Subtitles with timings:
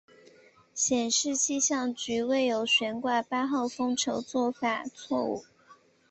[0.73, 5.45] 显示气象局未有悬挂八号风球做法错误。